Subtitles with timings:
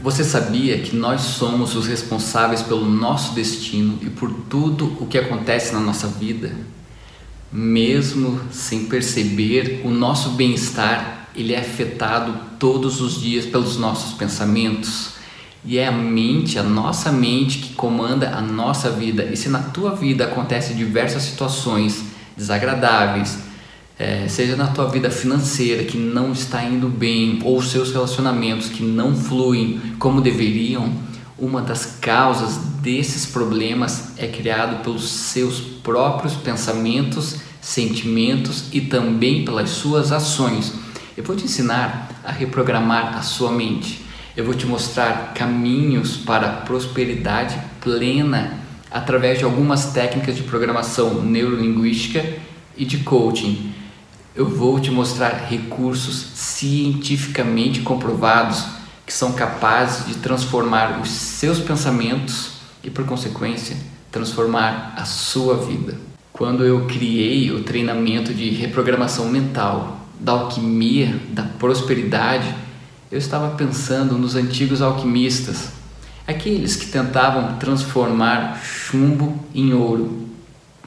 [0.00, 5.18] Você sabia que nós somos os responsáveis pelo nosso destino e por tudo o que
[5.18, 6.52] acontece na nossa vida?
[7.50, 15.14] Mesmo sem perceber, o nosso bem-estar ele é afetado todos os dias pelos nossos pensamentos.
[15.64, 19.24] E é a mente, a nossa mente que comanda a nossa vida.
[19.24, 22.04] E se na tua vida acontecem diversas situações
[22.36, 23.47] desagradáveis,
[23.98, 28.82] é, seja na tua vida financeira que não está indo bem ou seus relacionamentos que
[28.82, 30.92] não fluem como deveriam,
[31.36, 39.70] uma das causas desses problemas é criado pelos seus próprios pensamentos, sentimentos e também pelas
[39.70, 40.72] suas ações.
[41.16, 44.04] Eu vou te ensinar a reprogramar a sua mente.
[44.36, 52.24] Eu vou te mostrar caminhos para prosperidade plena através de algumas técnicas de programação neurolinguística
[52.76, 53.74] e de coaching
[54.38, 58.66] eu vou te mostrar recursos cientificamente comprovados
[59.04, 62.52] que são capazes de transformar os seus pensamentos
[62.84, 63.76] e, por consequência,
[64.12, 65.96] transformar a sua vida.
[66.32, 72.54] Quando eu criei o treinamento de reprogramação mental, da alquimia, da prosperidade,
[73.10, 75.70] eu estava pensando nos antigos alquimistas,
[76.28, 80.28] aqueles que tentavam transformar chumbo em ouro.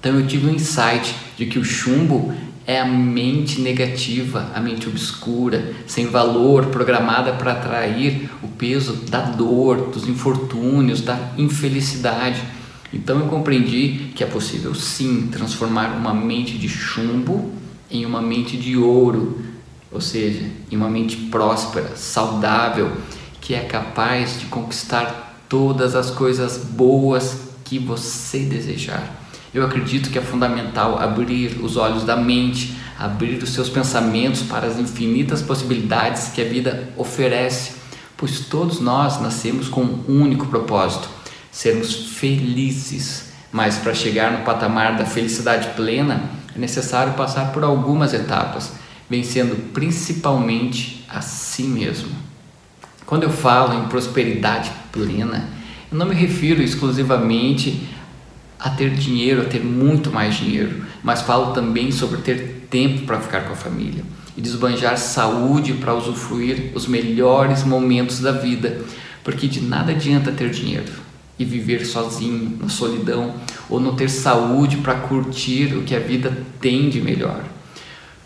[0.00, 2.34] Então eu tive um insight de que o chumbo
[2.66, 9.20] é a mente negativa, a mente obscura, sem valor, programada para atrair o peso da
[9.20, 12.42] dor, dos infortúnios, da infelicidade.
[12.92, 17.52] Então eu compreendi que é possível sim transformar uma mente de chumbo
[17.88, 19.40] em uma mente de ouro,
[19.92, 22.90] ou seja, em uma mente próspera, saudável,
[23.40, 29.25] que é capaz de conquistar todas as coisas boas que você desejar.
[29.56, 34.66] Eu acredito que é fundamental abrir os olhos da mente, abrir os seus pensamentos para
[34.66, 37.72] as infinitas possibilidades que a vida oferece,
[38.18, 41.08] pois todos nós nascemos com um único propósito:
[41.50, 43.32] sermos felizes.
[43.50, 48.72] Mas para chegar no patamar da felicidade plena, é necessário passar por algumas etapas,
[49.08, 52.10] vencendo principalmente a si mesmo.
[53.06, 55.48] Quando eu falo em prosperidade plena,
[55.90, 57.95] eu não me refiro exclusivamente
[58.58, 63.20] a ter dinheiro, a ter muito mais dinheiro, mas falo também sobre ter tempo para
[63.20, 64.02] ficar com a família
[64.36, 68.82] e desbanjar saúde para usufruir os melhores momentos da vida,
[69.24, 70.92] porque de nada adianta ter dinheiro
[71.38, 73.34] e viver sozinho, na solidão,
[73.68, 77.42] ou não ter saúde para curtir o que a vida tem de melhor.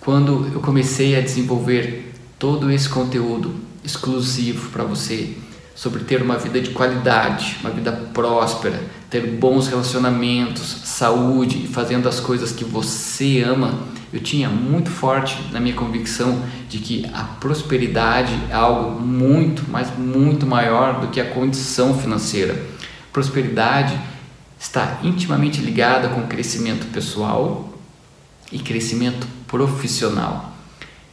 [0.00, 5.34] Quando eu comecei a desenvolver todo esse conteúdo exclusivo para você,
[5.78, 12.08] sobre ter uma vida de qualidade, uma vida próspera, ter bons relacionamentos, saúde e fazendo
[12.08, 13.78] as coisas que você ama,
[14.12, 19.96] eu tinha muito forte na minha convicção de que a prosperidade é algo muito, mas
[19.96, 22.60] muito maior do que a condição financeira.
[23.12, 23.96] Prosperidade
[24.58, 27.72] está intimamente ligada com crescimento pessoal
[28.50, 30.54] e crescimento profissional.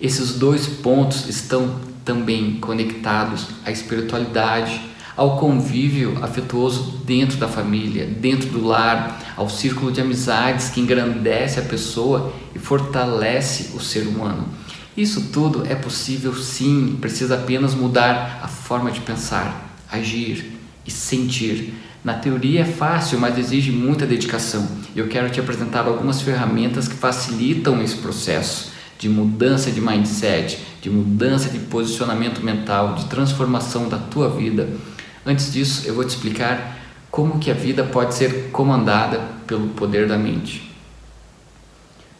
[0.00, 4.80] Esses dois pontos estão também conectados à espiritualidade,
[5.16, 11.60] ao convívio afetuoso dentro da família, dentro do lar, ao círculo de amizades que engrandece
[11.60, 14.46] a pessoa e fortalece o ser humano.
[14.96, 20.52] Isso tudo é possível sim, precisa apenas mudar a forma de pensar, agir
[20.86, 21.74] e sentir.
[22.04, 24.66] Na teoria é fácil, mas exige muita dedicação.
[24.94, 30.88] Eu quero te apresentar algumas ferramentas que facilitam esse processo de mudança de mindset, de
[30.88, 34.68] mudança de posicionamento mental, de transformação da tua vida.
[35.26, 36.78] Antes disso, eu vou te explicar
[37.10, 40.70] como que a vida pode ser comandada pelo poder da mente.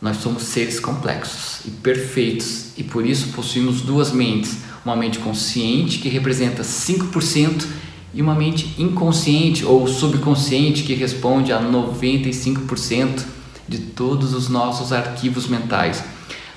[0.00, 6.00] Nós somos seres complexos e perfeitos e por isso possuímos duas mentes, uma mente consciente
[6.00, 7.64] que representa 5%
[8.12, 13.22] e uma mente inconsciente ou subconsciente que responde a 95%
[13.68, 16.02] de todos os nossos arquivos mentais.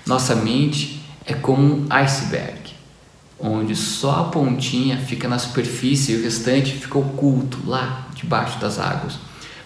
[0.05, 2.59] Nossa mente é como um iceberg,
[3.39, 8.77] onde só a pontinha fica na superfície e o restante fica oculto lá debaixo das
[8.77, 9.17] águas.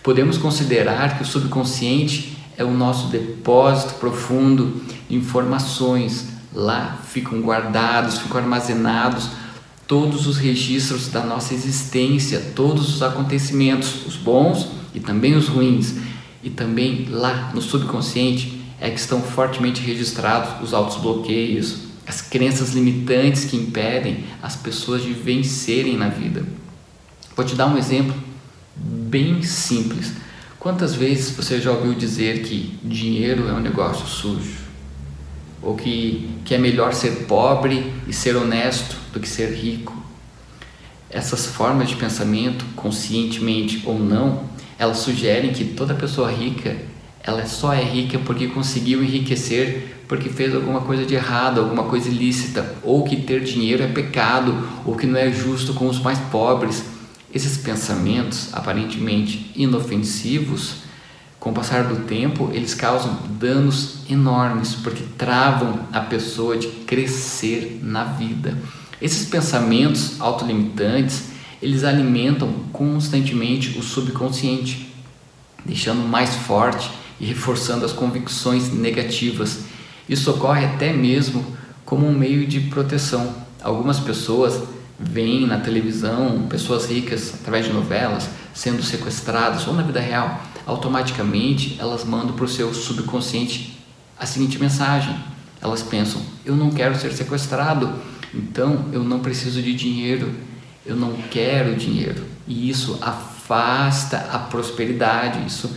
[0.01, 6.29] Podemos considerar que o subconsciente é o nosso depósito profundo de informações.
[6.53, 9.29] Lá ficam guardados, ficam armazenados
[9.85, 15.95] todos os registros da nossa existência, todos os acontecimentos, os bons e também os ruins.
[16.41, 22.71] E também lá no subconsciente é que estão fortemente registrados os altos bloqueios, as crenças
[22.71, 26.43] limitantes que impedem as pessoas de vencerem na vida.
[27.35, 28.15] Vou te dar um exemplo
[28.75, 30.13] bem simples.
[30.59, 34.57] Quantas vezes você já ouviu dizer que dinheiro é um negócio sujo?
[35.61, 39.95] Ou que, que é melhor ser pobre e ser honesto do que ser rico?
[41.09, 44.43] Essas formas de pensamento, conscientemente ou não,
[44.77, 46.77] elas sugerem que toda pessoa rica,
[47.23, 52.09] ela só é rica porque conseguiu enriquecer porque fez alguma coisa de errado, alguma coisa
[52.09, 56.17] ilícita, ou que ter dinheiro é pecado, ou que não é justo com os mais
[56.17, 56.83] pobres.
[57.31, 60.77] Esses pensamentos, aparentemente inofensivos,
[61.39, 67.79] com o passar do tempo, eles causam danos enormes, porque travam a pessoa de crescer
[67.83, 68.57] na vida.
[68.99, 71.29] Esses pensamentos autolimitantes,
[71.61, 74.91] eles alimentam constantemente o subconsciente,
[75.63, 76.89] deixando mais forte
[77.19, 79.59] e reforçando as convicções negativas.
[80.07, 81.45] Isso ocorre até mesmo
[81.85, 83.35] como um meio de proteção.
[83.61, 84.63] Algumas pessoas
[84.99, 90.41] veem na televisão pessoas ricas através de novelas sendo sequestradas ou na vida real.
[90.65, 93.77] Automaticamente elas mandam para o seu subconsciente
[94.19, 95.15] a seguinte mensagem:
[95.61, 97.91] elas pensam, eu não quero ser sequestrado,
[98.33, 100.31] então eu não preciso de dinheiro,
[100.85, 102.23] eu não quero dinheiro.
[102.47, 105.69] E isso afasta a prosperidade, isso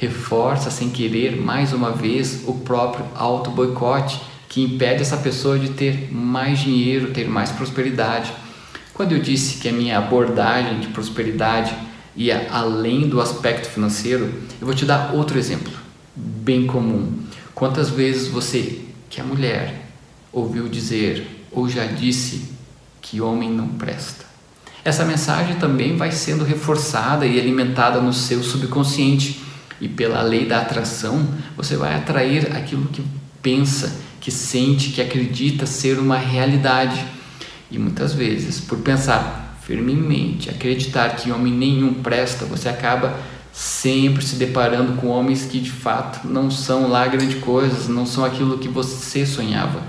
[0.00, 4.18] reforça sem querer mais uma vez o próprio auto boicote
[4.48, 8.32] que impede essa pessoa de ter mais dinheiro, ter mais prosperidade.
[8.94, 11.74] Quando eu disse que a minha abordagem de prosperidade
[12.16, 15.72] ia além do aspecto financeiro, eu vou te dar outro exemplo,
[16.16, 17.12] bem comum.
[17.54, 18.80] Quantas vezes você,
[19.10, 19.86] que é mulher,
[20.32, 22.50] ouviu dizer ou já disse
[23.02, 24.24] que homem não presta?
[24.82, 29.49] Essa mensagem também vai sendo reforçada e alimentada no seu subconsciente
[29.80, 33.02] e pela lei da atração, você vai atrair aquilo que
[33.42, 37.04] pensa, que sente, que acredita ser uma realidade.
[37.70, 43.18] E muitas vezes, por pensar firmemente, acreditar que homem nenhum presta, você acaba
[43.52, 48.24] sempre se deparando com homens que de fato não são lá grandes coisas, não são
[48.24, 49.82] aquilo que você sonhava.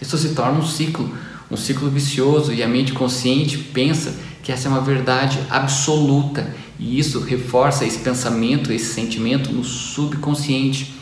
[0.00, 1.12] Isso se torna um ciclo,
[1.52, 6.98] um ciclo vicioso e a mente consciente pensa que essa é uma verdade absoluta e
[6.98, 10.94] isso reforça esse pensamento, esse sentimento no subconsciente.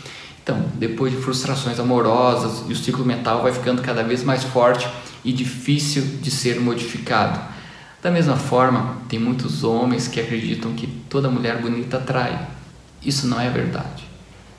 [0.42, 4.88] Então, depois de frustrações amorosas, o ciclo mental vai ficando cada vez mais forte
[5.24, 7.40] e difícil de ser modificado.
[8.02, 12.48] Da mesma forma, tem muitos homens que acreditam que toda mulher bonita atrai.
[13.00, 14.04] Isso não é verdade.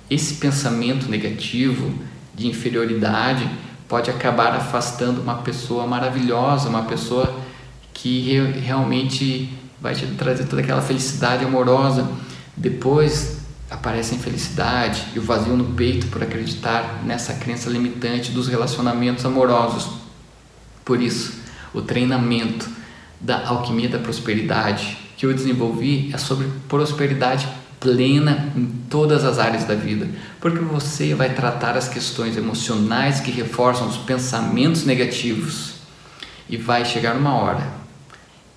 [0.10, 1.94] Esse pensamento negativo
[2.34, 3.50] de inferioridade
[3.92, 7.30] pode acabar afastando uma pessoa maravilhosa, uma pessoa
[7.94, 9.52] que realmente
[9.82, 12.10] vai te trazer toda aquela felicidade amorosa.
[12.56, 13.40] Depois
[13.70, 19.26] aparece a infelicidade e o vazio no peito por acreditar nessa crença limitante dos relacionamentos
[19.26, 19.90] amorosos.
[20.86, 21.42] Por isso,
[21.74, 22.70] o treinamento
[23.20, 27.46] da alquimia da prosperidade que eu desenvolvi é sobre prosperidade
[27.82, 30.08] plena em todas as áreas da vida,
[30.40, 35.74] porque você vai tratar as questões emocionais que reforçam os pensamentos negativos.
[36.48, 37.66] E vai chegar uma hora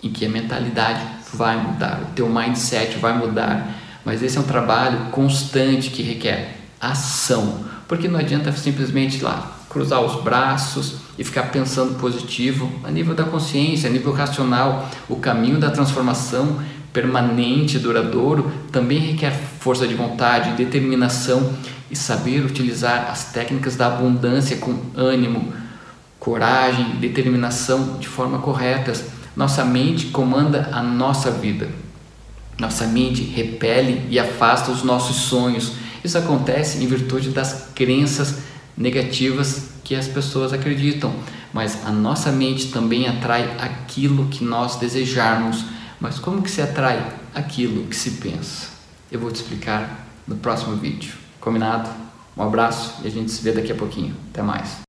[0.02, 1.00] em que a mentalidade
[1.32, 3.74] vai mudar, o teu mindset vai mudar,
[4.04, 10.00] mas esse é um trabalho constante que requer ação, porque não adianta simplesmente lá cruzar
[10.02, 12.70] os braços e ficar pensando positivo.
[12.84, 16.60] A nível da consciência, a nível racional, o caminho da transformação
[16.94, 21.52] permanente, duradouro, também requer força de vontade, determinação
[21.91, 25.52] e saber utilizar as técnicas da abundância com ânimo,
[26.19, 31.69] coragem, determinação de forma corretas nossa mente comanda a nossa vida.
[32.58, 35.72] Nossa mente repele e afasta os nossos sonhos.
[36.05, 38.39] Isso acontece em virtude das crenças
[38.77, 41.13] negativas que as pessoas acreditam,
[41.53, 45.65] mas a nossa mente também atrai aquilo que nós desejarmos.
[46.01, 48.69] Mas como que se atrai aquilo que se pensa?
[49.10, 51.15] Eu vou te explicar no próximo vídeo.
[51.41, 51.89] Combinado?
[52.36, 54.15] Um abraço e a gente se vê daqui a pouquinho.
[54.31, 54.77] Até mais.